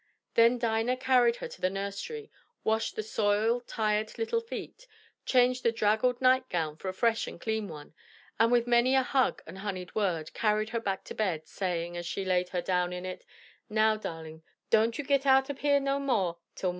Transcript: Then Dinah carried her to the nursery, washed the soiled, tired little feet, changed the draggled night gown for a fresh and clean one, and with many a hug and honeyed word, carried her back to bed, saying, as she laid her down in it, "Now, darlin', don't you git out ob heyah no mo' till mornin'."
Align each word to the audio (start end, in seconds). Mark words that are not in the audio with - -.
Then 0.33 0.57
Dinah 0.57 0.97
carried 0.97 1.35
her 1.35 1.47
to 1.47 1.61
the 1.61 1.69
nursery, 1.69 2.31
washed 2.63 2.95
the 2.95 3.03
soiled, 3.03 3.67
tired 3.67 4.17
little 4.17 4.41
feet, 4.41 4.87
changed 5.27 5.61
the 5.61 5.71
draggled 5.71 6.19
night 6.19 6.49
gown 6.49 6.75
for 6.75 6.89
a 6.89 6.93
fresh 6.93 7.27
and 7.27 7.39
clean 7.39 7.67
one, 7.67 7.93
and 8.39 8.51
with 8.51 8.65
many 8.65 8.95
a 8.95 9.03
hug 9.03 9.43
and 9.45 9.59
honeyed 9.59 9.93
word, 9.93 10.33
carried 10.33 10.69
her 10.69 10.79
back 10.79 11.03
to 11.03 11.13
bed, 11.13 11.45
saying, 11.45 11.97
as 11.97 12.07
she 12.07 12.25
laid 12.25 12.49
her 12.49 12.63
down 12.63 12.91
in 12.91 13.05
it, 13.05 13.27
"Now, 13.69 13.95
darlin', 13.95 14.41
don't 14.71 14.97
you 14.97 15.03
git 15.03 15.27
out 15.27 15.51
ob 15.51 15.59
heyah 15.59 15.79
no 15.79 15.99
mo' 15.99 16.39
till 16.55 16.69
mornin'." 16.69 16.69